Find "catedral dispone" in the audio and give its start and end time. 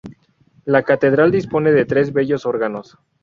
0.81-1.71